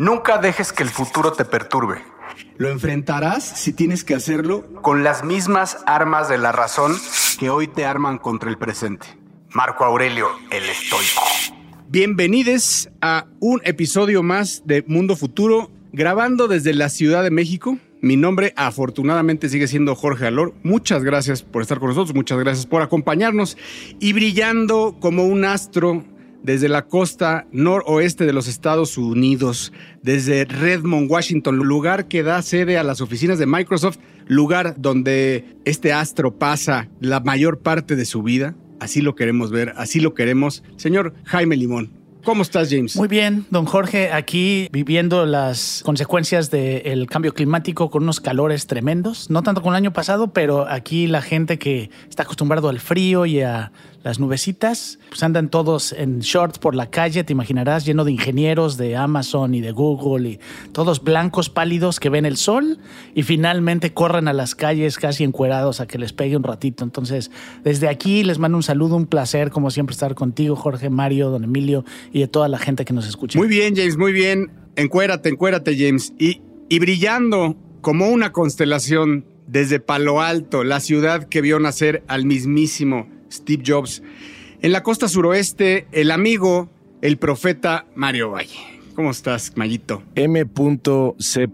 [0.00, 2.04] Nunca dejes que el futuro te perturbe.
[2.56, 6.96] Lo enfrentarás si tienes que hacerlo con las mismas armas de la razón
[7.40, 9.08] que hoy te arman contra el presente.
[9.50, 11.20] Marco Aurelio, el estoico.
[11.88, 17.76] Bienvenidos a un episodio más de Mundo Futuro, grabando desde la Ciudad de México.
[18.00, 20.54] Mi nombre afortunadamente sigue siendo Jorge Alor.
[20.62, 23.56] Muchas gracias por estar con nosotros, muchas gracias por acompañarnos
[23.98, 26.04] y brillando como un astro
[26.42, 32.78] desde la costa noroeste de los Estados Unidos, desde Redmond, Washington, lugar que da sede
[32.78, 38.22] a las oficinas de Microsoft, lugar donde este astro pasa la mayor parte de su
[38.22, 38.54] vida.
[38.80, 40.62] Así lo queremos ver, así lo queremos.
[40.76, 42.94] Señor Jaime Limón, ¿Cómo estás, James?
[42.96, 49.30] Muy bien, don Jorge, aquí viviendo las consecuencias del cambio climático con unos calores tremendos,
[49.30, 53.24] no tanto como el año pasado, pero aquí la gente que está acostumbrado al frío
[53.24, 53.72] y a
[54.08, 58.78] las nubecitas, pues andan todos en shorts por la calle, te imaginarás, lleno de ingenieros
[58.78, 60.40] de Amazon y de Google y
[60.72, 62.78] todos blancos pálidos que ven el sol
[63.14, 66.84] y finalmente corren a las calles casi encuerados a que les pegue un ratito.
[66.84, 67.30] Entonces,
[67.64, 71.44] desde aquí les mando un saludo, un placer como siempre estar contigo, Jorge, Mario, don
[71.44, 73.38] Emilio y de toda la gente que nos escucha.
[73.38, 74.50] Muy bien, James, muy bien.
[74.76, 76.14] Encuérate, encuérate, James.
[76.18, 82.24] Y, y brillando como una constelación desde Palo Alto, la ciudad que vio nacer al
[82.24, 84.02] mismísimo Steve Jobs.
[84.60, 86.70] En la costa suroeste, el amigo,
[87.02, 88.77] el profeta Mario Valle.
[88.98, 90.02] ¿Cómo estás, Mayito?
[90.16, 91.48] M.C.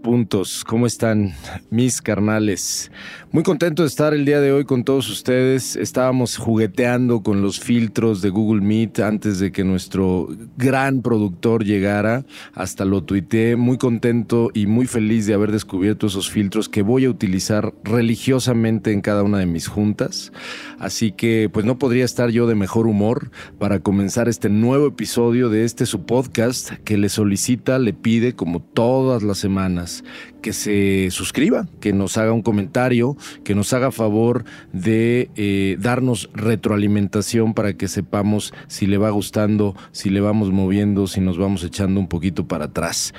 [0.65, 1.35] ¿Cómo están
[1.69, 2.91] mis carnales?
[3.31, 5.75] Muy contento de estar el día de hoy con todos ustedes.
[5.75, 12.25] Estábamos jugueteando con los filtros de Google Meet antes de que nuestro gran productor llegara.
[12.55, 13.55] Hasta lo tuiteé.
[13.57, 18.91] Muy contento y muy feliz de haber descubierto esos filtros que voy a utilizar religiosamente
[18.91, 20.31] en cada una de mis juntas.
[20.79, 23.29] Así que pues no podría estar yo de mejor humor
[23.59, 27.34] para comenzar este nuevo episodio de este su podcast que le solicito
[27.79, 30.03] le pide, como todas las semanas,
[30.41, 36.29] que se suscriba, que nos haga un comentario, que nos haga favor de eh, darnos
[36.33, 41.63] retroalimentación para que sepamos si le va gustando, si le vamos moviendo, si nos vamos
[41.63, 43.13] echando un poquito para atrás.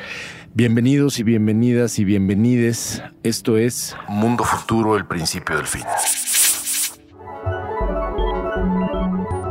[0.54, 3.02] Bienvenidos y bienvenidas y bienvenides.
[3.22, 5.82] Esto es Mundo Futuro, el principio del fin.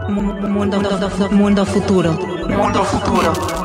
[0.10, 0.80] Mundo,
[1.32, 2.14] mundo futuro.
[2.48, 3.65] Mundo futuro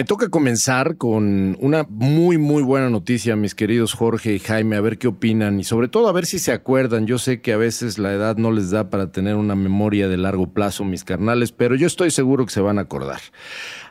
[0.00, 4.80] Me toca comenzar con una muy, muy buena noticia, mis queridos Jorge y Jaime, a
[4.80, 7.06] ver qué opinan y sobre todo a ver si se acuerdan.
[7.06, 10.16] Yo sé que a veces la edad no les da para tener una memoria de
[10.16, 13.20] largo plazo, mis carnales, pero yo estoy seguro que se van a acordar.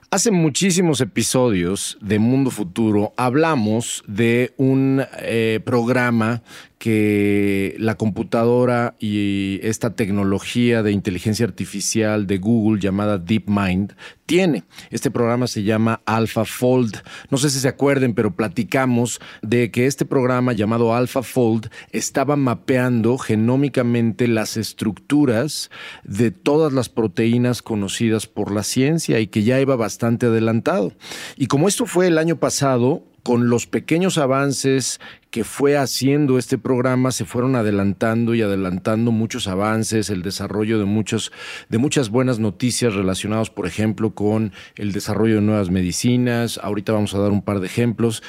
[0.09, 6.41] Hace muchísimos episodios de Mundo Futuro hablamos de un eh, programa
[6.79, 13.93] que la computadora y esta tecnología de inteligencia artificial de Google llamada DeepMind
[14.29, 14.63] tiene.
[14.91, 17.01] Este programa se llama AlphaFold.
[17.31, 23.17] No sé si se acuerden, pero platicamos de que este programa llamado AlphaFold estaba mapeando
[23.17, 25.71] genómicamente las estructuras
[26.03, 30.93] de todas las proteínas conocidas por la ciencia y que ya iba bastante adelantado.
[31.35, 36.57] Y como esto fue el año pasado, con los pequeños avances que fue haciendo este
[36.57, 41.31] programa, se fueron adelantando y adelantando muchos avances, el desarrollo de, muchos,
[41.69, 46.59] de muchas buenas noticias relacionadas, por ejemplo, con el desarrollo de nuevas medicinas.
[46.63, 48.23] Ahorita vamos a dar un par de ejemplos.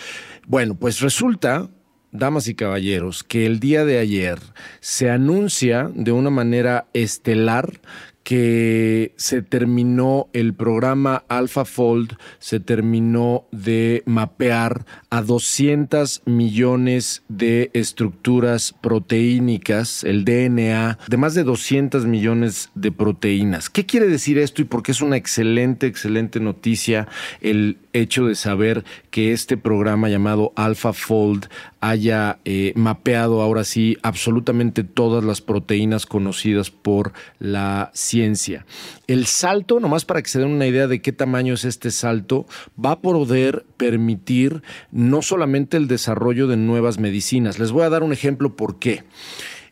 [0.47, 1.71] Bueno, pues resulta
[2.13, 4.39] damas y caballeros, que el día de ayer
[4.81, 7.81] se anuncia de una manera estelar
[8.31, 18.73] que se terminó el programa AlphaFold, se terminó de mapear a 200 millones de estructuras
[18.81, 23.69] proteínicas, el DNA, de más de 200 millones de proteínas.
[23.69, 27.09] ¿Qué quiere decir esto y por qué es una excelente, excelente noticia
[27.41, 31.47] el hecho de saber que este programa llamado AlphaFold
[31.81, 38.67] haya eh, mapeado ahora sí absolutamente todas las proteínas conocidas por la ciencia.
[39.07, 42.47] El salto, nomás para que se den una idea de qué tamaño es este salto,
[42.83, 47.59] va a poder permitir no solamente el desarrollo de nuevas medicinas.
[47.59, 49.05] Les voy a dar un ejemplo por qué.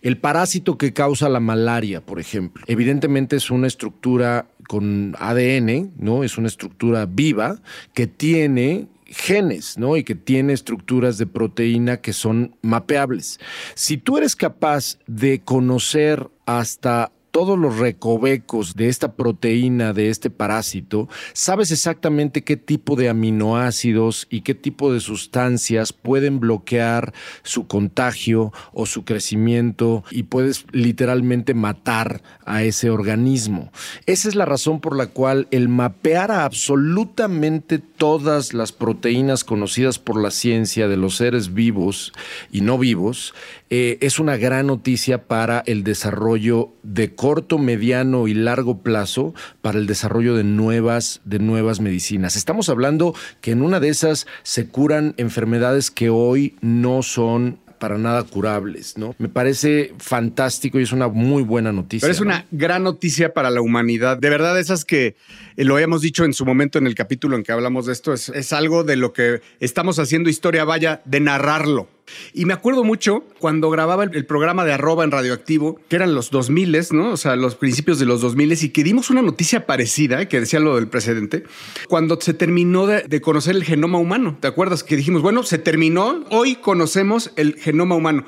[0.01, 6.23] El parásito que causa la malaria, por ejemplo, evidentemente es una estructura con ADN, ¿no?
[6.23, 7.61] Es una estructura viva
[7.95, 9.97] que tiene genes, ¿no?
[9.97, 13.41] Y que tiene estructuras de proteína que son mapeables.
[13.75, 20.31] Si tú eres capaz de conocer hasta todos los recovecos de esta proteína, de este
[20.31, 27.67] parásito, sabes exactamente qué tipo de aminoácidos y qué tipo de sustancias pueden bloquear su
[27.67, 33.71] contagio o su crecimiento y puedes literalmente matar a ese organismo.
[34.07, 39.99] Esa es la razón por la cual el mapear a absolutamente todas las proteínas conocidas
[39.99, 42.13] por la ciencia de los seres vivos
[42.51, 43.35] y no vivos
[43.71, 49.79] eh, es una gran noticia para el desarrollo de corto, mediano y largo plazo para
[49.79, 52.37] el desarrollo de nuevas, de nuevas medicinas.
[52.37, 57.97] Estamos hablando que en una de esas se curan enfermedades que hoy no son para
[57.97, 59.15] nada curables, ¿no?
[59.19, 62.07] Me parece fantástico y es una muy buena noticia.
[62.07, 64.19] Pero es una gran noticia para la humanidad.
[64.19, 65.15] De verdad, esas que
[65.57, 68.13] eh, lo habíamos dicho en su momento en el capítulo en que hablamos de esto,
[68.13, 71.89] es, es algo de lo que estamos haciendo historia, vaya, de narrarlo.
[72.33, 76.31] Y me acuerdo mucho cuando grababa el, programa de arroba en Radioactivo, que eran los
[76.31, 77.13] 2000, ¿no?
[77.13, 80.41] O sea, los principios de los 2000 y que dimos una noticia parecida, eh, que
[80.41, 81.45] decía lo del precedente,
[81.89, 84.39] cuando se terminó de, de conocer el genoma humano.
[84.41, 84.85] ¿Te acuerdas?
[84.85, 88.25] Que dijimos, bueno, se terminó, hoy conocemos el genoma humano.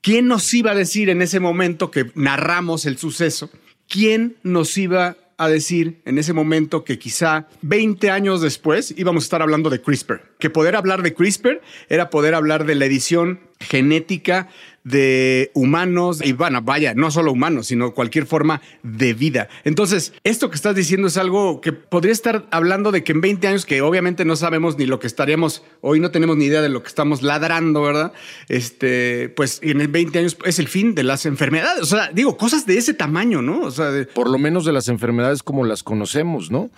[0.00, 3.50] ¿Quién nos iba a decir en ese momento que narramos el suceso?
[3.88, 9.26] ¿Quién nos iba a decir en ese momento que quizá 20 años después íbamos a
[9.26, 10.22] estar hablando de CRISPR?
[10.38, 14.48] Que poder hablar de CRISPR era poder hablar de la edición genética
[14.84, 19.48] de humanos y bueno, vaya, no solo humanos, sino cualquier forma de vida.
[19.64, 23.48] Entonces, esto que estás diciendo es algo que podría estar hablando de que en 20
[23.48, 26.68] años, que obviamente no sabemos ni lo que estaríamos, hoy no tenemos ni idea de
[26.68, 28.12] lo que estamos ladrando, ¿verdad?
[28.48, 31.82] Este, pues en 20 años es el fin de las enfermedades.
[31.82, 33.62] O sea, digo, cosas de ese tamaño, ¿no?
[33.62, 36.70] O sea, por lo menos de las enfermedades como las conocemos, ¿no?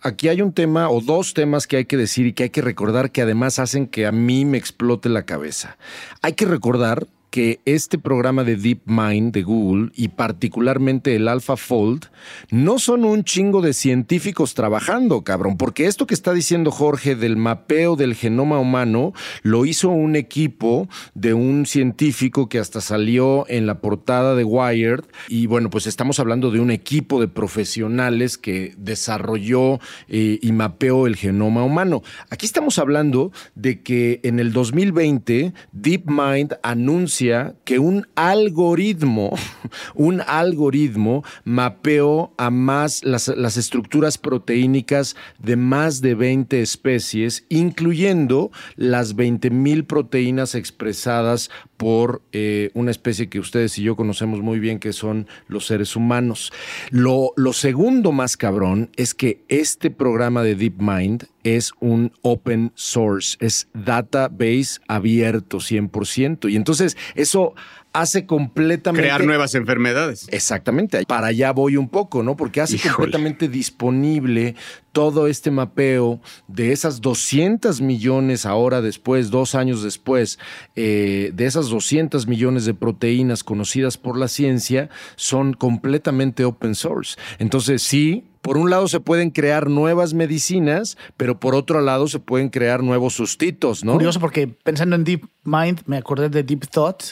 [0.00, 2.62] Aquí hay un tema o dos temas que hay que decir y que hay que
[2.62, 5.76] recordar que además hacen que a mí me explote la cabeza.
[6.22, 12.10] Hay que recordar que este programa de DeepMind de Google y particularmente el AlphaFold
[12.50, 17.38] no son un chingo de científicos trabajando, cabrón, porque esto que está diciendo Jorge del
[17.38, 23.66] mapeo del genoma humano lo hizo un equipo de un científico que hasta salió en
[23.66, 28.74] la portada de Wired y bueno, pues estamos hablando de un equipo de profesionales que
[28.76, 32.02] desarrolló eh, y mapeó el genoma humano.
[32.28, 37.21] Aquí estamos hablando de que en el 2020 DeepMind anuncia
[37.64, 39.30] que un algoritmo,
[39.94, 49.14] un algoritmo mapeó a más las, estructuras proteínicas de más de 20 especies, incluyendo las
[49.14, 54.78] 20 mil proteínas expresadas por eh, una especie que ustedes y yo conocemos muy bien,
[54.78, 56.52] que son los seres humanos.
[56.90, 63.36] Lo, lo segundo más cabrón es que este programa de DeepMind es un open source,
[63.40, 66.50] es database abierto 100%.
[66.50, 67.54] Y entonces eso
[67.92, 69.02] hace completamente...
[69.02, 70.26] Crear nuevas enfermedades.
[70.30, 71.04] Exactamente.
[71.06, 72.36] Para allá voy un poco, ¿no?
[72.36, 72.94] Porque hace Híjole.
[72.94, 74.54] completamente disponible
[74.92, 80.38] todo este mapeo de esas 200 millones ahora después, dos años después,
[80.74, 87.16] eh, de esas 200 millones de proteínas conocidas por la ciencia, son completamente open source.
[87.38, 92.18] Entonces, sí, por un lado se pueden crear nuevas medicinas, pero por otro lado se
[92.18, 93.92] pueden crear nuevos sustitos, ¿no?
[93.92, 97.04] Curioso porque pensando en Deep Mind, me acordé de Deep Thought,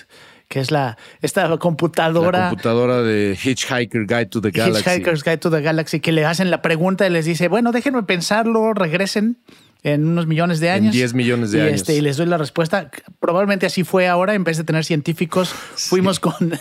[0.49, 2.38] que es la esta computadora.
[2.40, 4.90] La computadora de Hitchhiker Guide to the Galaxy.
[4.90, 8.02] Hitchhiker's Guide to the Galaxy, que le hacen la pregunta y les dice, bueno, déjenme
[8.02, 9.38] pensarlo, regresen
[9.83, 10.95] en unos millones de años.
[10.95, 11.75] En 10 millones de y años.
[11.75, 12.90] Este, y les doy la respuesta.
[13.21, 14.35] Probablemente así fue ahora.
[14.35, 15.88] En vez de tener científicos, sí.
[15.88, 16.35] fuimos con,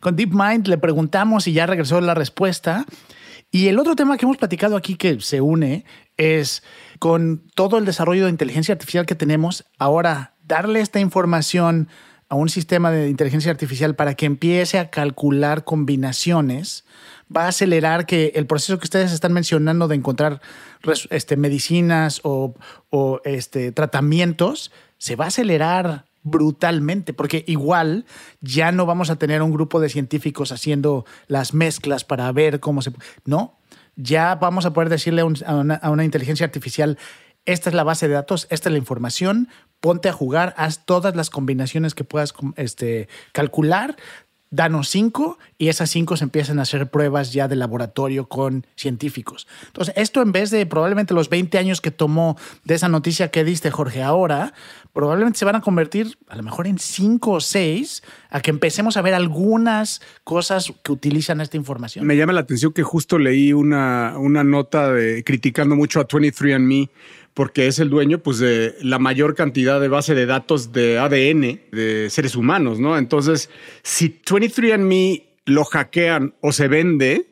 [0.00, 2.84] con DeepMind, le preguntamos y ya regresó la respuesta.
[3.54, 5.84] Y el otro tema que hemos platicado aquí que se une
[6.16, 6.62] es
[6.98, 11.88] con todo el desarrollo de inteligencia artificial que tenemos, ahora darle esta información
[12.30, 16.86] a un sistema de inteligencia artificial para que empiece a calcular combinaciones,
[17.34, 20.40] va a acelerar que el proceso que ustedes están mencionando de encontrar
[21.10, 22.54] este, medicinas o,
[23.24, 28.04] este, tratamientos, se va a acelerar brutalmente, porque igual
[28.40, 32.82] ya no vamos a tener un grupo de científicos haciendo las mezclas para ver cómo
[32.82, 32.92] se...
[33.24, 33.58] No,
[33.96, 36.98] ya vamos a poder decirle a, un, a, una, una inteligencia artificial,
[37.44, 39.48] esta es la base de datos, esta es la información,
[39.80, 43.96] ponte a jugar, haz todas las combinaciones que puedas este, calcular,
[44.52, 49.48] danos cinco y esas cinco se empiezan a hacer pruebas ya de laboratorio con científicos.
[49.66, 53.44] Entonces, esto en vez de probablemente los 20 años que tomó de esa noticia que
[53.44, 54.52] diste, Jorge, ahora,
[54.92, 58.98] probablemente se van a convertir a lo mejor en cinco o seis a que empecemos
[58.98, 62.06] a ver algunas cosas que utilizan esta información.
[62.06, 64.92] Me llama la atención que justo leí una, una nota
[65.24, 66.90] criticando mucho a 23andMe
[67.34, 71.60] porque es el dueño pues, de la mayor cantidad de base de datos de ADN
[71.72, 72.98] de seres humanos, ¿no?
[72.98, 73.48] Entonces,
[73.82, 77.26] si 23andMe lo hackean o se vende,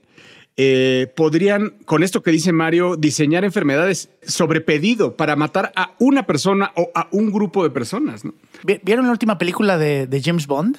[0.56, 6.26] eh, podrían, con esto que dice Mario, diseñar enfermedades sobre pedido para matar a una
[6.26, 8.24] persona o a un grupo de personas.
[8.24, 8.34] ¿no?
[8.64, 10.76] ¿Vi- ¿Vieron la última película de James Bond?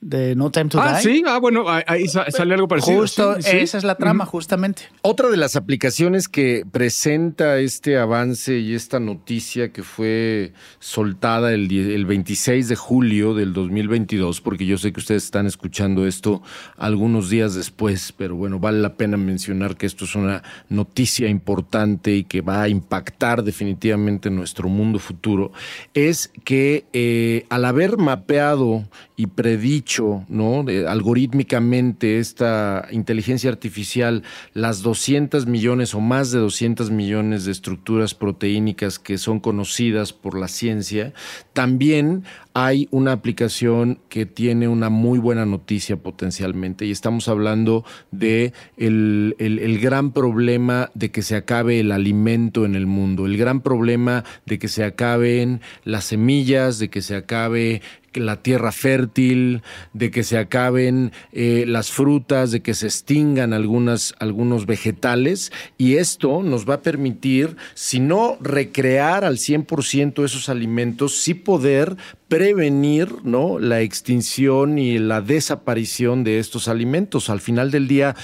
[0.00, 1.02] De No Time to Ah, Die.
[1.02, 3.00] sí, ah, bueno, ahí- ahí sa- sale algo parecido.
[3.00, 3.56] Justo, sí, sí.
[3.56, 4.82] esa es la trama, justamente.
[5.02, 11.68] Otra de las aplicaciones que presenta este avance y esta noticia que fue soltada el,
[11.72, 16.42] el 26 de julio del 2022, porque yo sé que ustedes están escuchando esto
[16.76, 22.14] algunos días después, pero bueno, vale la pena mencionar que esto es una noticia importante
[22.14, 25.50] y que va a impactar definitivamente nuestro mundo futuro,
[25.92, 28.84] es que eh, al haber mapeado
[29.18, 30.64] y predicho, ¿no?
[30.86, 34.22] Algorítmicamente esta inteligencia artificial,
[34.54, 40.38] las 200 millones o más de 200 millones de estructuras proteínicas que son conocidas por
[40.38, 41.12] la ciencia,
[41.52, 42.22] también
[42.54, 49.34] hay una aplicación que tiene una muy buena noticia potencialmente y estamos hablando de el,
[49.40, 53.60] el- el gran problema de que se acabe el alimento en el mundo, el gran
[53.62, 57.82] problema de que se acaben las semillas, de que se acabe
[58.18, 64.66] la tierra fértil, de que se acaben eh, las frutas, de que se extingan algunos
[64.66, 71.34] vegetales y esto nos va a permitir, si no recrear al 100% esos alimentos, sí
[71.34, 71.96] poder
[72.28, 73.58] prevenir ¿no?
[73.58, 77.30] la extinción y la desaparición de estos alimentos.
[77.30, 78.14] Al final del día,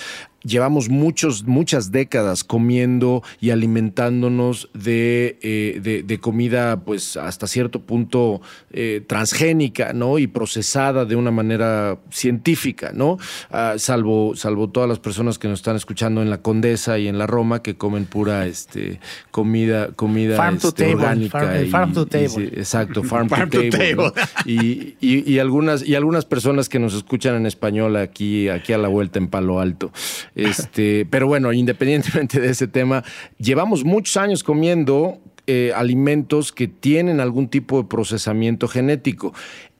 [0.44, 7.80] llevamos muchos, muchas décadas comiendo y alimentándonos de, eh, de, de comida, pues hasta cierto
[7.80, 8.40] punto
[8.72, 10.18] eh, transgénica, ¿no?
[10.18, 13.18] Y procesada de una manera científica, ¿no?
[13.50, 17.18] Ah, salvo, salvo todas las personas que nos están escuchando en la Condesa y en
[17.18, 21.38] la Roma que comen pura este, comida, comida Farm to este, table, orgánica.
[21.40, 22.44] farm- el y- farm to table.
[22.54, 23.94] exacto, farm, Farm to to table.
[23.96, 24.10] ¿no?
[24.12, 24.28] table.
[24.44, 28.78] Y, y- y algunas, y algunas personas que nos escuchan en español aquí, aquí a
[28.78, 29.92] la vuelta en Palo Alto.
[30.34, 33.04] Este, pero bueno, independientemente de ese tema,
[33.38, 39.34] llevamos muchos años comiendo eh, alimentos que tienen algún tipo de procesamiento genético.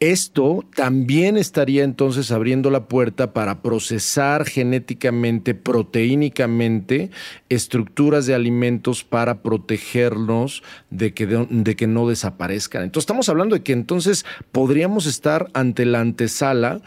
[0.04, 7.10] Esto también estaría entonces abriendo la puerta para procesar genéticamente, proteínicamente,
[7.48, 12.82] estructuras de alimentos para protegernos de que, de, que no desaparezcan.
[12.82, 16.82] Entonces estamos hablando de que entonces podríamos estar ante la antesala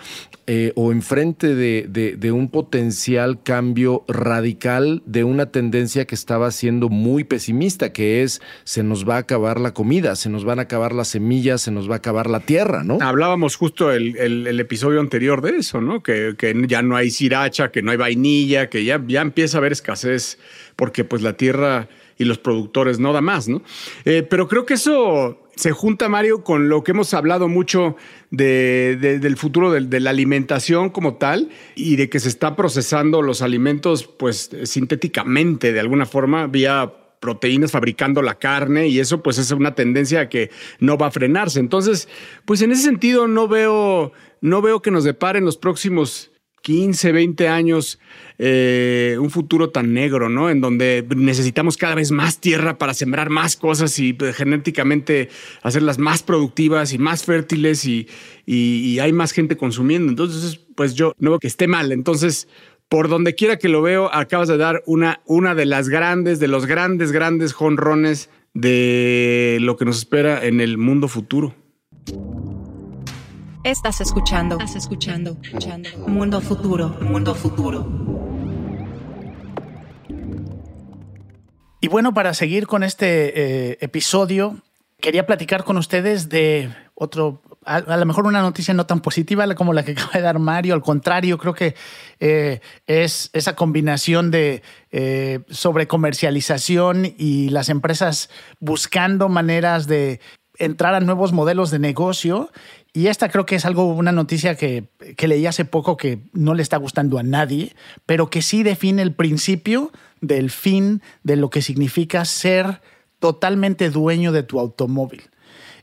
[0.46, 6.52] eh, o enfrente de, de, de un potencial cambio radical de una tendencia que estaba
[6.52, 10.60] siendo muy pesimista, que es se nos va a acabar la comida, se nos van
[10.60, 13.07] a acabar las semillas, se nos va a acabar la tierra, ¿no?
[13.08, 16.04] Hablábamos justo el, episodio anterior de eso, ¿no?
[16.04, 16.36] Que,
[16.68, 20.38] ya no hay sriracha, que no hay vainilla, que ya, ya empieza a haber escasez
[20.76, 21.88] porque pues la tierra
[22.18, 23.62] y los productores no da más, ¿no?
[24.06, 27.96] Eh, pero creo que eso se junta, Mario, con lo que hemos hablado mucho
[28.32, 32.56] de- de- del futuro del- de, la alimentación como tal y de que se está
[32.56, 39.22] procesando los alimentos pues sintéticamente de alguna forma vía proteínas fabricando la carne y eso
[39.24, 41.60] pues es una tendencia que no va a frenarse.
[41.60, 42.08] Entonces,
[42.46, 46.32] pues en ese sentido no veo, no veo que nos deparen los próximos
[46.64, 47.98] 15, 20 años
[48.40, 50.50] eh, un futuro tan negro, ¿no?
[50.50, 55.30] En donde necesitamos cada vez más tierra para sembrar más cosas y pues, genéticamente
[55.64, 58.08] hacerlas más productivas y más fértiles y,
[58.46, 60.10] y- y hay más gente consumiendo.
[60.10, 61.92] Entonces, pues yo no veo que esté mal.
[61.92, 62.48] Entonces,
[62.90, 66.48] por donde quiera que lo veo, acabas de dar una, una de las grandes, de
[66.48, 71.54] los grandes, grandes jonrones de lo que nos espera en el mundo futuro.
[73.64, 74.56] Estás escuchando.
[74.56, 75.38] Estás escuchando.
[75.44, 75.90] escuchando.
[76.08, 76.96] Mundo futuro.
[77.02, 77.86] Mundo futuro.
[81.82, 84.58] Y bueno, para seguir con este eh, episodio,
[85.00, 89.74] quería platicar con ustedes de otro, a, lo mejor una noticia no tan positiva como
[89.74, 91.76] la que acaba de dar Mario, al contrario, creo que
[92.20, 100.22] eh, es esa combinación de eh, sobrecomercialización y las empresas buscando maneras de
[100.58, 102.50] entrar a nuevos modelos de negocio.
[102.94, 106.54] Y esta creo que es algo, una noticia que, que leí hace poco que no
[106.56, 111.50] le está gustando a nadie, pero que sí define el principio del fin de lo
[111.50, 112.82] que significa ser
[113.20, 115.30] totalmente dueño de tu automóvil.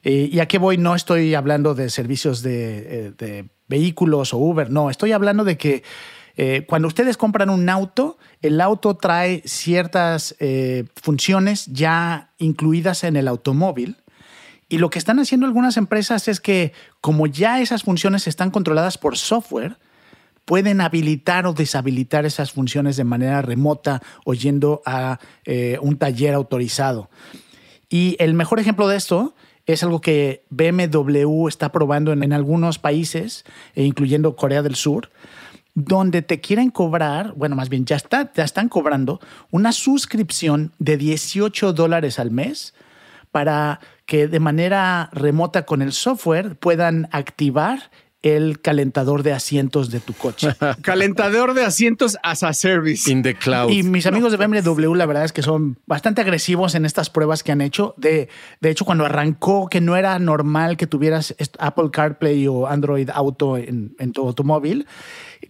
[0.05, 0.77] Eh, ¿Y a qué voy?
[0.77, 5.83] No estoy hablando de servicios de, eh, vehículos o Uber, no, estoy hablando de que
[6.37, 10.37] eh, cuando ustedes compran un auto, el auto trae ciertas
[11.01, 13.97] funciones ya incluidas en el automóvil.
[14.69, 18.99] Y lo que están haciendo algunas empresas es que como ya esas funciones están controladas
[18.99, 19.79] por software,
[20.45, 25.19] pueden habilitar o deshabilitar esas funciones de manera remota o yendo a
[25.81, 27.09] un taller autorizado.
[27.89, 29.35] Y el mejor ejemplo de esto
[29.67, 33.45] es algo que BMW está probando en, algunos países,
[33.75, 35.11] e incluyendo Corea del Sur,
[35.75, 40.97] donde te quieren cobrar, bueno, más bien ya, está, ya están cobrando una suscripción de
[40.97, 42.75] 18 dólares al mes
[43.33, 47.91] para que de manera remota con el software puedan activar
[48.25, 50.49] el calentador de asientos de tu coche.
[50.83, 53.11] Calentador de asientos as a service.
[53.11, 53.69] In the cloud.
[53.69, 57.43] Y mis amigos de BMW, la verdad es que son bastante agresivos en estas pruebas
[57.43, 57.95] que han hecho.
[57.99, 58.31] De,
[58.63, 63.59] de hecho, cuando arrancó, que no era normal que tuvieras Apple CarPlay o Android Auto
[63.59, 64.87] en, en tu automóvil,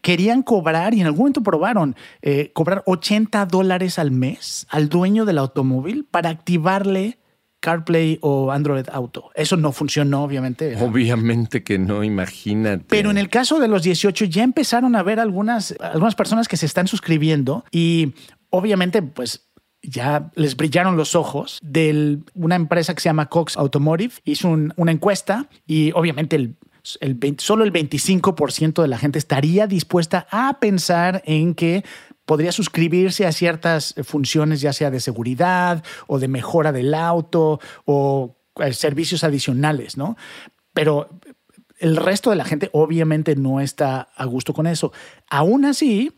[0.02, 5.24] querían cobrar y en algún momento probaron eh, cobrar 80 dólares al mes al dueño
[5.24, 7.18] del automóvil para activarle
[7.64, 9.30] CarPlay o Android Auto.
[9.34, 10.76] Eso no funcionó, obviamente.
[10.80, 12.84] Obviamente que no, imagínate.
[12.88, 16.56] Pero en el caso de los 18 ya empezaron a ver algunas, algunas personas que
[16.58, 18.12] se están suscribiendo y
[18.50, 19.48] obviamente pues
[19.82, 24.14] ya les brillaron los ojos de una empresa que se llama Cox Automotive.
[24.24, 26.56] Hizo un- una encuesta y obviamente el,
[27.00, 31.82] el 20 solo el 25% de la gente estaría dispuesta a pensar en que
[32.26, 38.36] podría suscribirse a ciertas funciones, ya sea de seguridad o de mejora del auto o
[38.56, 40.16] eh, servicios adicionales, ¿no?
[40.72, 41.08] Pero
[41.78, 44.92] el resto de la gente obviamente no está a gusto con eso.
[45.28, 46.12] Aún así,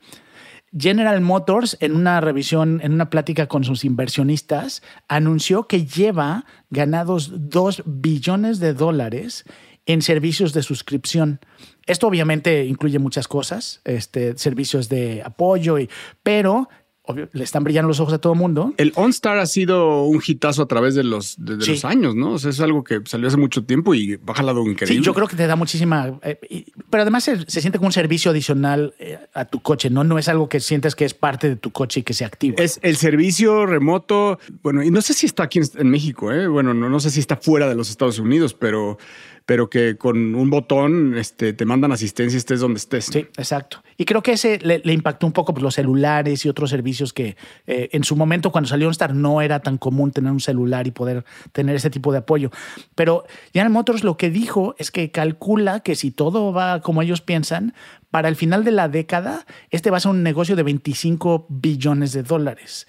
[0.77, 7.31] General Motors, en una revisión, en una plática con sus inversionistas, anunció que lleva ganados
[7.51, 9.45] 2 billones de dólares
[9.87, 11.41] en servicios de suscripción.
[11.87, 15.89] Esto obviamente incluye muchas cosas, este, servicios de apoyo, y,
[16.23, 16.69] pero
[17.09, 18.75] obvio, le están brillando los ojos a todo el mundo.
[18.79, 21.71] El OnStar ha sido un hitazo a través de los, de, de Sí.
[21.71, 22.33] los años, ¿no?
[22.33, 24.97] O sea, es algo que salió hace mucho tiempo y ha jalado increíble.
[24.99, 26.19] Sí, yo creo que te da muchísima.
[26.25, 29.89] eh, y- pero además se, se siente como un servicio adicional eh, a tu coche,
[29.89, 30.03] ¿no?
[30.03, 32.57] No es algo que sientes que es parte de tu coche y que se activa.
[32.59, 34.41] Es el servicio remoto.
[34.65, 36.49] Bueno, y no sé si está aquí en, en México, ¿eh?
[36.49, 38.99] Bueno, no, no sé si está fuera de los Estados Unidos, pero,
[39.47, 43.07] pero que con un botón este, te mandan asistencia estés donde estés.
[43.07, 43.83] Sí, exacto.
[43.97, 47.37] Y creo que ese le, impactó un poco pues, los celulares y otros servicios que
[47.67, 50.91] eh, en su momento, cuando salió OnStar, no era tan común tener un celular y
[50.91, 52.51] poder tener ese tipo de apoyo.
[52.97, 57.21] Pero General Motors lo que dijo es que calcula que si todo va como ellos
[57.21, 57.73] piensan,
[58.11, 62.13] para el final de la década, este va a ser un negocio de 25 billones
[62.13, 62.87] de dólares.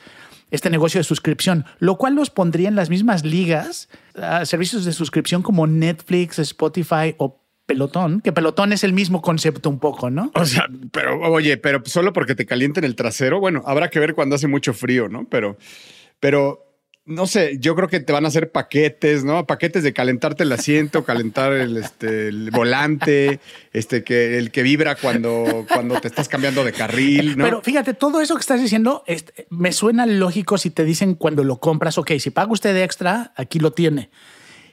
[0.50, 4.94] Este negocio de suscripción, lo cual los pondría en las mismas ligas a servicios de
[4.94, 10.32] suscripción como Netflix, Spotify o Pelotón, que Pelotón es el mismo concepto un poco, ¿no?
[10.36, 14.16] O sea, pero oye, pero solo porque te calienten el trasero, bueno, habrá que ver
[14.16, 15.28] cuando hace mucho frío, ¿no?
[15.30, 15.58] Pero,
[16.22, 16.67] pero
[17.08, 19.48] no sé, yo creo que te van a hacer paquetes, ¿no?
[19.48, 23.40] Paquetes de calentarte el asiento, calentar el, este, el volante,
[23.72, 27.46] este, que el que vibra cuando, cuando te estás cambiando de carril, ¿no?
[27.46, 31.46] Pero fíjate, todo eso que estás diciendo este, me suena lógico si te dicen cuando
[31.46, 34.10] lo compras, ok, si paga usted extra, aquí lo tiene.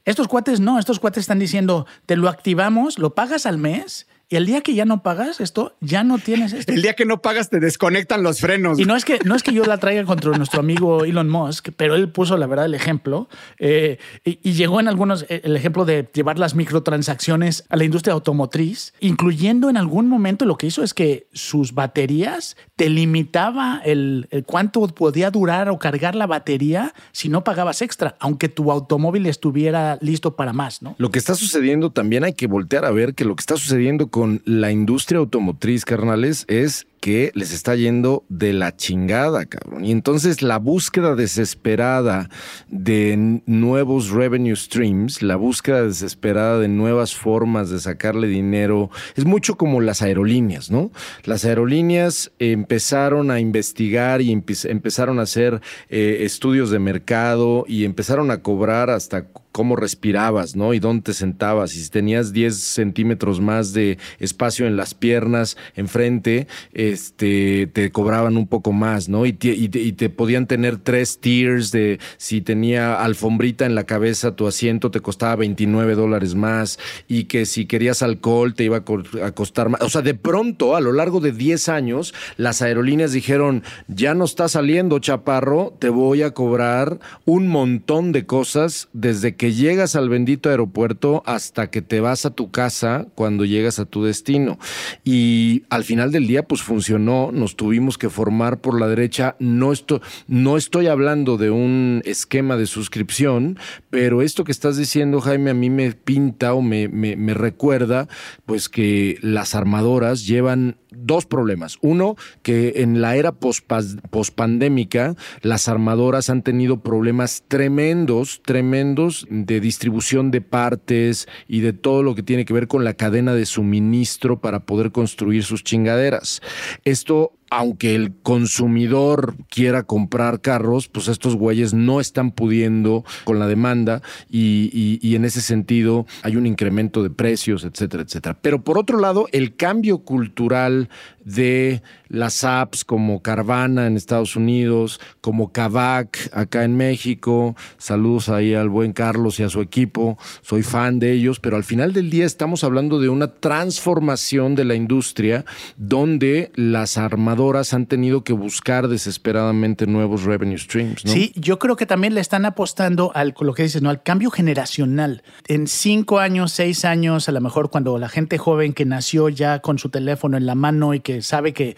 [0.04, 4.46] Estos cuates no, estos cuates están diciendo, te lo activamos, lo pagas al mes el
[4.46, 6.72] día que ya no pagas esto, ya no tienes esto.
[6.72, 8.78] el día que no pagas te desconectan los frenos.
[8.78, 11.70] Y no es que no es que yo la traiga contra nuestro amigo Elon Musk,
[11.76, 15.56] pero él puso la verdad el ejemplo eh, y, y llegó en algunos eh, el
[15.56, 20.66] ejemplo de llevar las microtransacciones a la industria automotriz, incluyendo en algún momento lo que
[20.66, 26.26] hizo es que sus baterías te limitaba el, el cuánto podía durar o cargar la
[26.26, 30.94] batería si no pagabas extra, aunque tu automóvil estuviera listo para más, ¿no?
[30.98, 34.08] Lo que está sucediendo también hay que voltear a ver que lo que está sucediendo
[34.14, 39.84] con la industria automotriz, carnales, es que les está yendo de la chingada, cabrón.
[39.84, 42.30] Y entonces la búsqueda desesperada
[42.70, 49.56] de nuevos revenue streams, la búsqueda desesperada de nuevas formas de sacarle dinero, es mucho
[49.56, 50.92] como las aerolíneas, ¿no?
[51.24, 57.84] Las aerolíneas empezaron a investigar y empe- empezaron a hacer eh, estudios de mercado y
[57.84, 60.74] empezaron a cobrar hasta cómo respirabas, ¿no?
[60.74, 61.76] Y dónde te sentabas.
[61.76, 66.48] Y si tenías 10 centímetros más de espacio en las piernas, enfrente,
[66.94, 69.26] este, te cobraban un poco más, ¿no?
[69.26, 74.36] Y te, y te- podían tener tres tiers de si tenía alfombrita en la cabeza,
[74.36, 76.78] tu asiento te costaba 29 dólares más.
[77.08, 79.80] Y que si querías alcohol te iba a costar más.
[79.82, 84.24] O sea, de pronto, a lo largo de 10 años, las aerolíneas dijeron, ya no
[84.24, 90.08] está saliendo, chaparro, te voy a cobrar un montón de cosas desde que llegas al
[90.08, 94.58] bendito aeropuerto hasta que te vas a tu casa cuando llegas a tu destino.
[95.02, 99.36] Y al final del día, pues funcionó nos tuvimos que formar por la derecha.
[99.38, 103.58] No estoy, no estoy hablando de un esquema de suscripción,
[103.90, 108.08] pero esto que estás diciendo, Jaime, a mí me pinta o me, me, me recuerda
[108.46, 111.78] pues que las armadoras llevan dos problemas.
[111.80, 120.30] Uno, que en la era pospandémica las armadoras han tenido problemas tremendos, tremendos de distribución
[120.30, 124.40] de partes y de todo lo que tiene que ver con la cadena de suministro
[124.40, 126.40] para poder construir sus chingaderas.
[126.84, 133.46] Esto aunque el consumidor quiera comprar carros, pues estos güeyes no están pudiendo con la
[133.46, 138.36] demanda y, en ese sentido hay un incremento de precios, etcétera, etcétera.
[138.42, 140.88] Pero por otro lado, el cambio cultural
[141.24, 147.56] de las apps como Carvana en Estados Unidos, como Kavak acá en México.
[147.78, 150.18] Saludos ahí al buen Carlos y a su equipo.
[150.42, 154.64] Soy fan de ellos, pero al final del día estamos hablando de una transformación de
[154.64, 155.44] la industria
[155.76, 161.02] donde las armadoras han tenido que buscar desesperadamente nuevos revenue streams.
[161.04, 163.90] Sí, yo creo que también le están apostando al lo que dices, ¿no?
[163.90, 165.22] Al cambio generacional.
[165.46, 169.60] En cinco años, seis años, a lo mejor cuando la gente joven que nació ya
[169.60, 171.76] con su teléfono en la mano y que sabe que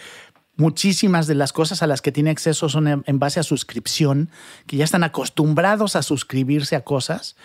[0.56, 4.30] muchísimas de las cosas a las que tiene acceso son en, base a suscripción,
[4.66, 7.36] que ya están acostumbrados a suscribirse a cosas.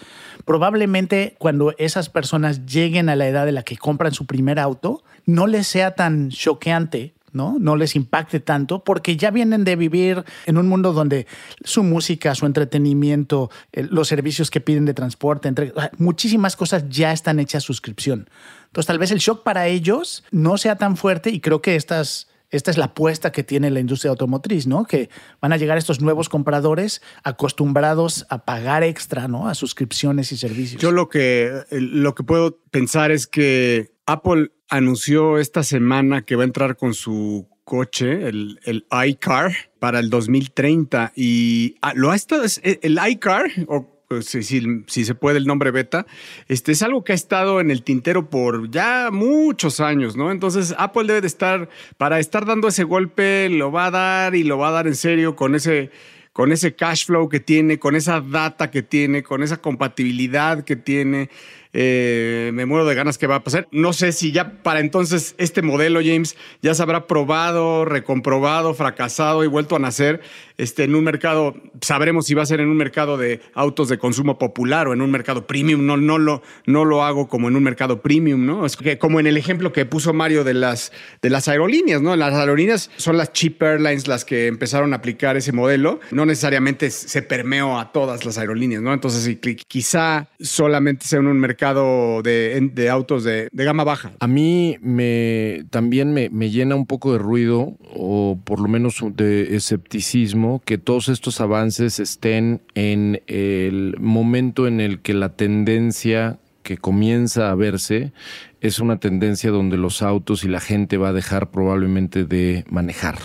[0.46, 5.04] Probablemente cuando esas personas lleguen a la edad de la que compran su primer auto,
[5.26, 7.58] no les sea tan choqueante ¿no?
[7.60, 11.28] No les impacte tanto porque ya vienen de vivir en un mundo donde
[11.64, 17.40] su música, su entretenimiento, los servicios que piden de transporte, entre, muchísimas cosas ya están
[17.40, 18.30] hechas suscripción.
[18.66, 22.28] Entonces tal vez el shock para ellos no sea tan fuerte y creo que estas
[22.52, 24.84] esta es la apuesta que tiene la industria automotriz, ¿no?
[24.84, 29.48] Que van a llegar estos nuevos compradores acostumbrados a pagar extra, ¿no?
[29.48, 30.82] A suscripciones y servicios.
[30.82, 36.44] Yo lo que, lo que puedo pensar es que Apple anunció esta semana que va
[36.44, 41.14] a entrar con su coche, el, iCar, para el 2030.
[41.16, 46.06] Y ah, lo ha estado, el iCar, o si, si, se puede el nombre beta,
[46.50, 50.32] este es algo que ha estado en el tintero por ya muchos años, ¿no?
[50.32, 54.44] Entonces Apple debe de estar, para estar dando ese golpe, lo va a dar y
[54.44, 55.92] lo va a dar en serio con ese,
[56.34, 60.76] con ese cash flow que tiene, con esa data que tiene, con esa compatibilidad que
[60.76, 61.30] tiene.
[61.74, 63.68] Eh, me muero de ganas que va a pasar.
[63.72, 69.44] No sé si ya para entonces este modelo, James, ya se habrá probado, recomprobado, fracasado
[69.44, 70.22] y vuelto a nacer
[70.58, 73.98] este, en un mercado, sabremos si va a ser en un mercado de autos de
[73.98, 75.86] consumo popular o en un mercado premium.
[75.86, 78.66] No, no, lo, no lo hago como en un mercado premium, ¿no?
[78.66, 82.16] Es que como en el ejemplo que puso Mario de las, de las aerolíneas, ¿no?
[82.16, 86.00] Las aerolíneas son las cheap airlines las que empezaron a aplicar ese modelo.
[86.12, 88.94] No necesariamente se permeó a todas las aerolíneas, ¿no?
[88.94, 94.14] Entonces, quizá solamente sea en un mercado de, autos de, gama baja.
[94.20, 99.04] A mí me también me, me, llena un poco de ruido, o por lo menos
[99.16, 106.40] de escepticismo, que todos estos avances estén en el momento en el que la tendencia
[106.64, 108.14] que comienza a verse
[108.62, 113.18] es una tendencia donde los autos y la gente va a dejar probablemente de manejar.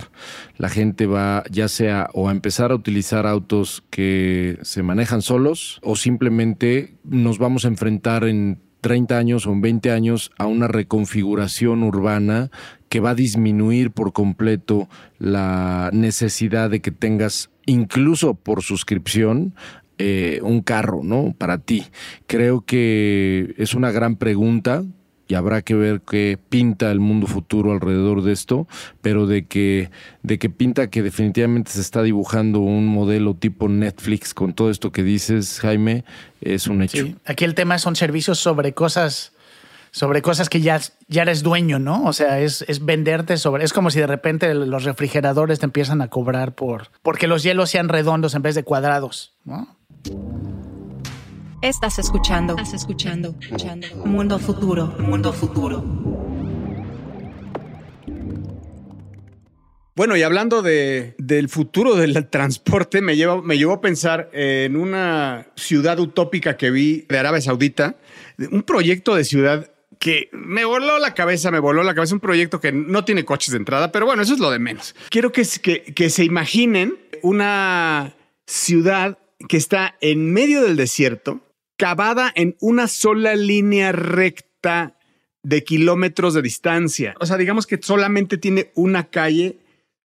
[0.57, 5.79] La gente va ya sea o a empezar a utilizar autos que se manejan solos
[5.83, 10.67] o simplemente nos vamos a enfrentar en 30 años o en 20 años a una
[10.67, 12.49] reconfiguración urbana
[12.89, 14.87] que va a disminuir por completo
[15.19, 19.53] la necesidad de que tengas incluso por suscripción
[19.97, 21.33] eh, un carro, ¿no?
[21.37, 21.85] Para ti.
[22.27, 24.83] Creo que es una gran pregunta
[25.27, 28.67] y habrá que ver qué pinta el mundo futuro alrededor de esto,
[29.01, 29.89] pero de que,
[30.23, 34.91] de que pinta que definitivamente se está dibujando un modelo tipo Netflix con todo esto
[34.91, 36.05] que dices, Jaime,
[36.41, 37.07] es un hecho.
[37.25, 39.33] Aquí el tema son servicios sobre cosas
[39.91, 42.03] sobre cosas que ya, ya eres dueño, ¿no?
[42.03, 43.63] O sea, es, es, venderte sobre.
[43.63, 47.71] Es como si de repente los refrigeradores te empiezan a cobrar por porque los hielos
[47.71, 49.76] sean redondos en vez de cuadrados, ¿no?
[51.61, 52.55] Estás escuchando.
[52.55, 53.35] Estás escuchando.
[54.05, 54.95] Mundo futuro.
[54.99, 55.83] Mundo futuro.
[59.97, 64.75] Bueno, y hablando de, del futuro del transporte, me llevó, me llevó a pensar en
[64.75, 67.97] una ciudad utópica que vi de Arabia Saudita,
[68.51, 72.59] un proyecto de ciudad que me voló la cabeza, me voló la cabeza, un proyecto
[72.59, 74.93] que no tiene coches de entrada, pero bueno, eso es lo de menos.
[75.09, 78.13] Quiero que, que, que se imaginen una
[78.45, 81.41] ciudad que está en medio del desierto,
[81.77, 84.97] cavada en una sola línea recta
[85.43, 87.15] de kilómetros de distancia.
[87.19, 89.59] O sea, digamos que solamente tiene una calle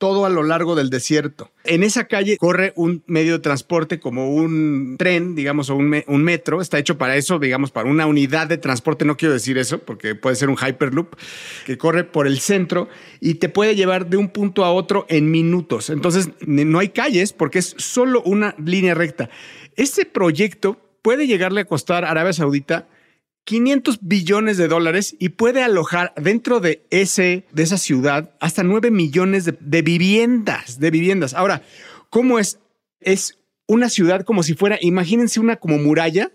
[0.02, 1.52] todo a lo largo del desierto.
[1.62, 6.04] En esa calle corre un medio de transporte como un tren, digamos, o un, me-
[6.08, 6.60] un metro.
[6.60, 9.04] Está hecho para eso, digamos, para una unidad de transporte.
[9.04, 11.14] No quiero decir eso porque puede ser un Hyperloop
[11.66, 12.88] que corre por el centro
[13.20, 15.88] y te puede llevar de un punto a otro en minutos.
[15.88, 19.30] Entonces, no hay calles porque es solo una línea recta.
[19.76, 22.88] Este proyecto puede llegarle a costar a Arabia Saudita
[23.44, 28.90] 500 billones de dólares y puede alojar dentro de, ese, de esa ciudad hasta 9
[28.90, 31.34] millones de, viviendas, de viviendas.
[31.34, 31.62] Ahora,
[32.08, 32.58] ¿cómo es?
[33.00, 36.30] Es una ciudad como si fuera, imagínense una como muralla,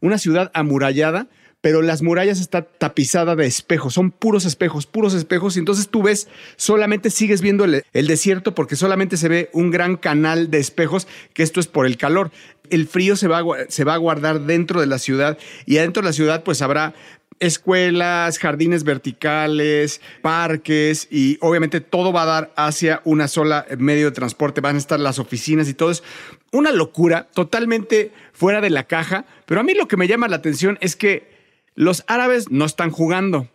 [0.00, 1.28] una ciudad amurallada,
[1.62, 6.02] pero las murallas está tapizada de espejos, son puros espejos, puros espejos, y entonces tú
[6.02, 11.06] ves, solamente sigues viendo el desierto porque solamente se ve un gran canal de espejos,
[11.34, 12.30] que esto es por el calor.
[12.70, 16.02] El frío se va, a, se va a guardar dentro de la ciudad y adentro
[16.02, 16.94] de la ciudad pues habrá
[17.40, 24.12] escuelas, jardines verticales, parques y obviamente todo va a dar hacia una sola medio de
[24.12, 24.60] transporte.
[24.60, 26.04] Van a estar las oficinas y todo es
[26.52, 29.24] una locura totalmente fuera de la caja.
[29.46, 31.30] Pero a mí lo que me llama la atención es que
[31.74, 33.48] los árabes no están jugando.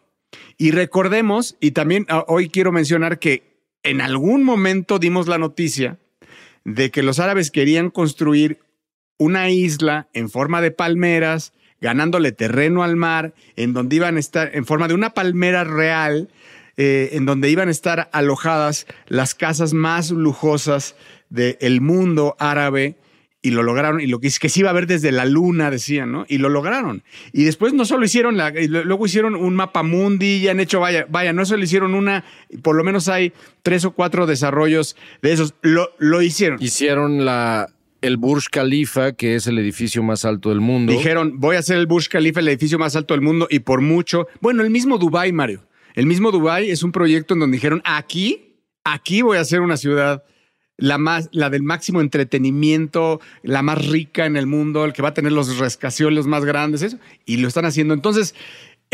[0.57, 5.99] Y recordemos, y también ah, hoy quiero mencionar que en algún momento dimos la noticia
[6.63, 8.59] de que los árabes querían construir
[9.17, 14.51] una isla en forma de palmeras, ganándole terreno al mar, en donde iban a estar,
[14.53, 16.29] en forma de una palmera real,
[16.77, 20.95] eh, en donde iban a estar alojadas las casas más lujosas
[21.29, 22.95] del mundo árabe.
[23.41, 26.11] Y lo lograron, y lo que, que se iba a ver desde la luna, decían,
[26.11, 26.25] ¿no?
[26.27, 27.03] Y lo lograron.
[27.31, 31.05] Y después no solo hicieron la, luego hicieron un mapa mundi y han hecho, vaya,
[31.09, 32.25] vaya, no solo hicieron una,
[32.63, 35.53] por lo menos hay tres o cuatro desarrollos de esos.
[35.61, 36.57] Lo, lo hicieron.
[36.59, 37.74] Hicieron la,
[38.05, 40.93] el Burj Khalifa, que es el edificio más alto del mundo.
[40.93, 43.81] Dijeron, voy a hacer el Burj Khalifa, el edificio más alto del mundo, y por
[43.81, 44.27] mucho.
[44.41, 45.67] Bueno, el mismo Dubai, Mario.
[45.95, 49.77] El mismo Dubai es un proyecto en donde dijeron, aquí, aquí voy a hacer una
[49.77, 50.23] ciudad,
[50.77, 55.09] la más, la del máximo entretenimiento, la más rica en el mundo, el que va
[55.09, 57.93] a tener los rascacielos más grandes, eso, y lo están haciendo.
[57.93, 58.35] Entonces,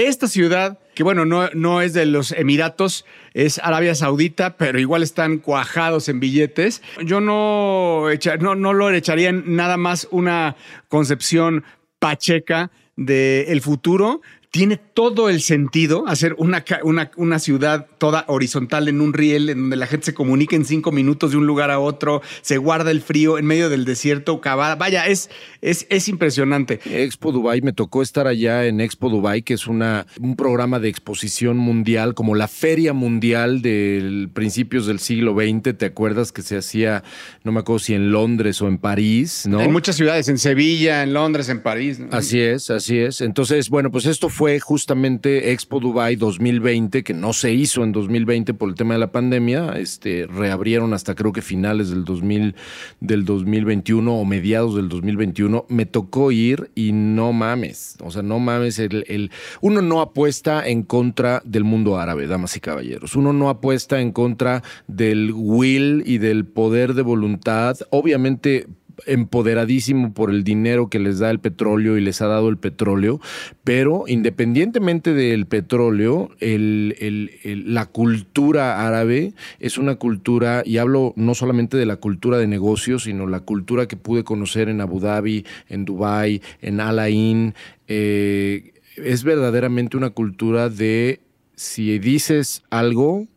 [0.07, 5.03] esta ciudad, que bueno, no, no es de los Emiratos, es Arabia Saudita, pero igual
[5.03, 6.81] están cuajados en billetes.
[7.03, 8.05] Yo no,
[8.39, 10.55] no, no lo echaría en nada más una
[10.89, 11.63] concepción
[11.99, 14.21] pacheca del futuro.
[14.51, 19.61] Tiene todo el sentido hacer una, una, una ciudad toda horizontal en un riel, en
[19.61, 22.91] donde la gente se comunica en cinco minutos de un lugar a otro, se guarda
[22.91, 24.75] el frío en medio del desierto, cavada.
[24.75, 25.29] Vaya, es,
[25.61, 26.81] es, es impresionante.
[26.83, 30.89] Expo Dubai, me tocó estar allá en Expo Dubai, que es una, un programa de
[30.89, 36.57] exposición mundial, como la feria mundial de principios del siglo XX, ¿te acuerdas que se
[36.57, 37.05] hacía,
[37.45, 39.61] no me acuerdo si en Londres o en París, ¿no?
[39.61, 41.99] En muchas ciudades, en Sevilla, en Londres, en París.
[41.99, 42.07] ¿no?
[42.11, 43.21] Así es, así es.
[43.21, 48.55] Entonces, bueno, pues esto fue justamente Expo Dubai 2020, que no se hizo en 2020
[48.55, 49.73] por el tema de la pandemia.
[49.77, 52.55] Este, reabrieron hasta creo que finales del 2000,
[52.99, 55.65] del 2021 o mediados del 2021.
[55.69, 57.97] Me tocó ir y no mames.
[58.01, 58.79] O sea, no mames.
[58.79, 59.29] El-
[59.61, 63.15] uno no apuesta en contra del mundo árabe, damas y caballeros.
[63.15, 67.77] Uno no apuesta en contra del will y del poder de voluntad.
[67.91, 68.65] Obviamente
[69.05, 73.19] empoderadísimo por el dinero que les da el petróleo y les ha dado el petróleo,
[73.63, 81.85] pero independientemente del petróleo, la cultura árabe es una cultura, y hablo no solamente de
[81.85, 86.41] la cultura de negocios, sino la cultura que pude conocer en Abu Dhabi, en Dubai,
[86.61, 87.53] en Al Ain,
[87.87, 91.21] eh, es verdaderamente una cultura de
[91.55, 93.27] si dices algo,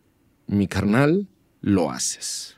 [0.47, 1.29] mi carnal,
[1.61, 2.54] lo haces.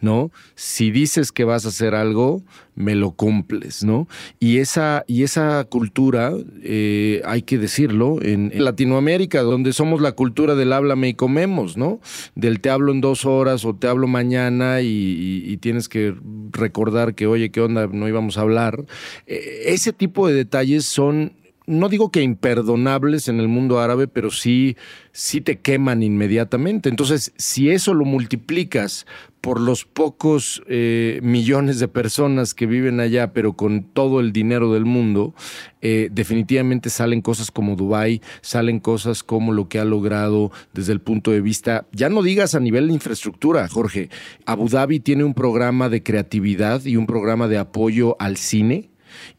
[0.00, 0.30] ¿No?
[0.54, 2.42] Si dices que vas a hacer algo,
[2.74, 4.06] me lo cumples, ¿no?
[4.38, 6.32] Y esa, y esa cultura,
[6.62, 12.00] eh, hay que decirlo, en, Latinoamérica, donde somos la cultura del háblame y comemos, ¿no?
[12.36, 16.14] Del te hablo en dos horas o te hablo mañana y, tienes que
[16.52, 17.88] recordar que, oye, ¿qué onda?
[17.88, 18.84] No íbamos a hablar.
[19.26, 21.32] Eh, ese tipo de detalles son
[21.68, 24.76] no digo que imperdonables en el mundo árabe, pero sí,
[25.12, 26.88] sí te queman inmediatamente.
[26.88, 29.06] Entonces, si eso lo multiplicas
[29.40, 34.72] por los pocos eh, millones de personas que viven allá, pero con todo el dinero
[34.72, 35.34] del mundo,
[35.80, 41.00] eh, definitivamente salen cosas como Dubái, salen cosas como lo que ha logrado desde el
[41.00, 44.08] punto de vista, ya no digas a nivel de infraestructura, Jorge,
[44.44, 48.90] Abu Dhabi tiene un programa de creatividad y un programa de apoyo al cine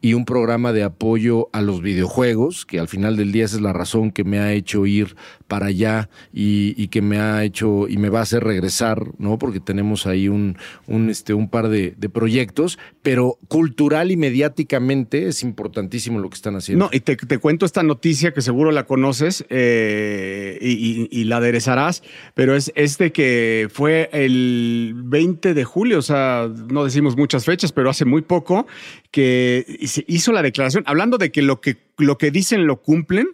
[0.01, 3.61] y un programa de apoyo a los videojuegos, que al final del día esa es
[3.61, 5.15] la razón que me ha hecho ir
[5.47, 9.37] para allá y, que me ha hecho y me va a hacer regresar, ¿no?
[9.37, 15.43] Porque tenemos ahí un, un, este, un par de, proyectos, pero cultural y mediáticamente es
[15.43, 16.85] importantísimo lo que están haciendo.
[16.85, 22.01] No, y te, cuento esta noticia que seguro la conoces eh, y, la aderezarás,
[22.33, 27.45] pero es, es de que fue el 20 de julio, o sea, no decimos muchas
[27.45, 28.67] fechas, pero hace muy poco
[29.11, 29.68] que
[30.07, 33.27] hizo la declaración, hablando de que lo que, lo que dicen lo cumplen,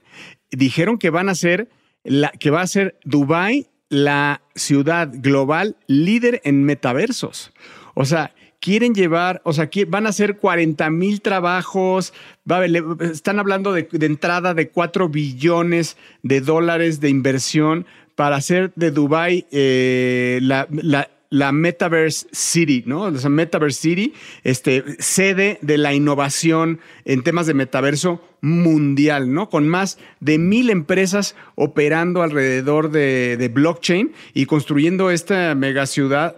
[0.52, 1.70] dijeron que van a ser,
[2.04, 7.54] la, que va a ser Dubai la ciudad global líder en metaversos.
[7.94, 12.14] O sea, quieren llevar, o sea, van a hacer 40 mil trabajos,
[13.00, 19.46] están hablando de, entrada de 4 billones de dólares de inversión para hacer de Dubai
[19.52, 21.10] eh, la, la
[21.52, 23.04] Metaverse City, ¿no?
[23.04, 29.50] O sea, Metaverse City, este, sede de la innovación en temas de metaverso mundial, ¿no?
[29.50, 36.36] Con más de mil empresas operando alrededor de, blockchain y construyendo esta megaciudad,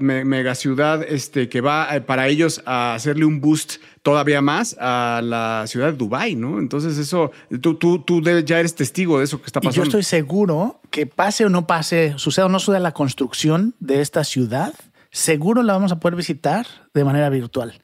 [0.56, 5.66] ciudad, este, que va eh, para ellos a hacerle un boost todavía más a la
[5.68, 6.60] ciudad de Dubai, ¿no?
[6.60, 7.32] Entonces eso,
[7.62, 9.76] tú, tú, tú ya eres testigo de eso que está pasando.
[9.76, 13.76] Y yo estoy seguro que pase o no pase, suceda o no suceda la construcción
[13.82, 14.74] de esta ciudad,
[15.18, 17.82] seguro la vamos a poder visitar de manera virtual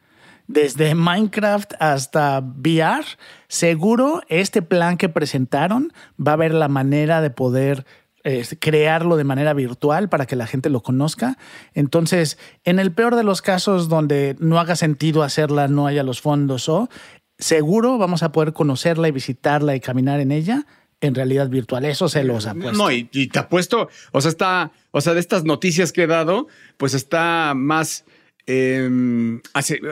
[0.48, 3.06] desde Minecraft hasta VR,
[3.48, 7.86] seguro este plan que presentaron va a haber la manera de poder
[8.24, 11.38] eh, crearlo de manera virtual para que la gente lo conozca.
[11.74, 16.22] Entonces, en el peor de los casos donde no haga sentido hacerla, no haya los
[16.22, 16.90] fondos o
[17.38, 20.66] seguro vamos a poder conocerla y visitarla y caminar en ella
[21.08, 21.86] en realidad virtual.
[21.86, 22.78] Eso se los apuesto.
[22.78, 26.08] No, y, y te apuesto, o sea, está, o sea, de estas noticias que he
[26.08, 28.06] dado, pues está más
[28.46, 29.40] eh,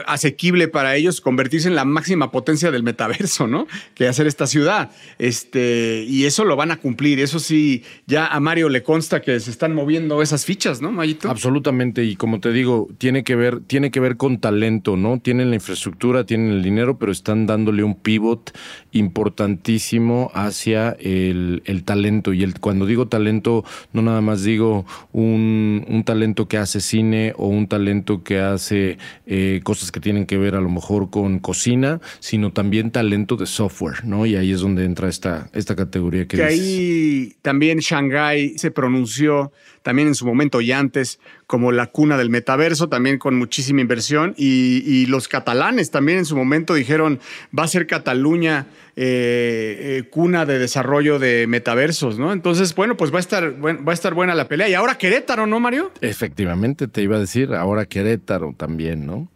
[0.06, 3.66] asequible para ellos convertirse en la máxima potencia del metaverso, ¿no?
[3.94, 4.90] Que hacer esta ciudad.
[5.18, 7.20] Este, y eso lo van a cumplir.
[7.20, 11.30] Eso sí, ya a Mario le consta que se están moviendo esas fichas, ¿no, Mayito?
[11.30, 12.04] Absolutamente.
[12.04, 15.18] Y como te digo, tiene que ver, tiene que ver con talento, ¿no?
[15.18, 18.56] Tienen la infraestructura, tienen el dinero, pero están dándole un pivot
[18.92, 22.34] importantísimo hacia el, talento.
[22.34, 27.32] Y el, cuando digo talento, no nada más digo un, un talento que hace cine
[27.36, 31.38] o un talento que hace eh, cosas que tienen que ver a lo mejor con
[31.38, 34.26] cocina, sino también talento de software, ¿no?
[34.26, 39.52] Y ahí es donde entra esta, esta categoría que, que ahí también Shanghai se pronunció
[39.82, 41.18] también en su momento y antes
[41.52, 44.32] como la cuna del metaverso, también con muchísima inversión.
[44.38, 47.20] Y, los catalanes también en su momento dijeron,
[47.56, 52.32] va a ser Cataluña eh, eh, cuna de desarrollo de metaversos, ¿no?
[52.32, 54.66] Entonces, bueno, pues va a, estar, va a estar buena la pelea.
[54.70, 55.90] Y ahora Querétaro, ¿no, Mario?
[56.00, 59.28] Efectivamente, te iba a decir, ahora Querétaro también, ¿no?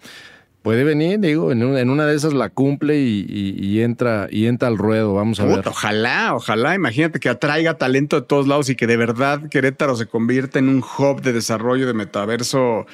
[0.67, 5.15] Puede venir, digo, en una, de esas la cumple y, entra y entra al ruedo,
[5.15, 5.63] vamos a ver.
[5.65, 10.07] Ojalá, ojalá, imagínate que atraiga talento de todos lados y que de verdad Querétaro se
[10.07, 12.85] convierta en un hub de desarrollo de metaverso.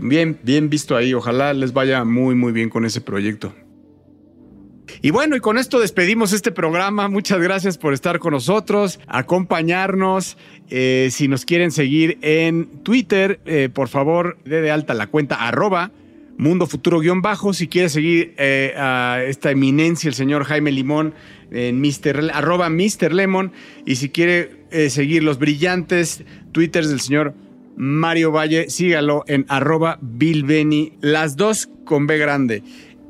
[0.00, 3.52] bien, bien visto ahí, ojalá les vaya muy, muy bien con ese proyecto.
[5.02, 7.08] Y bueno, y con esto despedimos este programa.
[7.08, 10.38] Muchas gracias por estar con nosotros, acompañarnos.
[10.70, 15.44] Eh, si nos quieren seguir en Twitter, eh, por favor, dé de alta la cuenta
[15.44, 15.90] arroba
[16.38, 17.52] Mundo Futuro guion bajo.
[17.52, 21.12] Si quiere seguir eh, a esta eminencia, el señor Jaime Limón,
[21.50, 22.30] en Mr.
[22.32, 23.12] arroba Mr.
[23.12, 23.52] Lemon.
[23.84, 26.22] Y si quiere eh, seguir los brillantes
[26.52, 27.34] twitters del señor
[27.76, 32.62] Mario Valle, sígalo en arroba Bill las dos con B grande.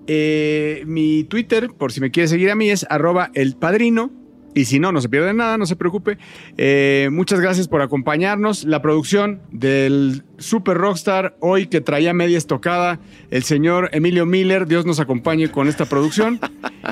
[0.06, 4.10] Eh, mi Twitter, por si me quiere seguir a mí, es arroba el padrino.
[4.54, 6.18] Y si no, no se pierde nada, no se preocupe.
[6.56, 8.64] Eh, muchas gracias por acompañarnos.
[8.64, 12.98] La producción del Super Rockstar, hoy que traía media estocada,
[13.30, 16.40] el señor Emilio Miller, Dios nos acompañe con esta producción.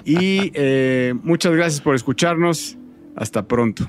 [0.05, 2.77] Y eh, muchas gracias por escucharnos.
[3.17, 3.89] Hasta pronto.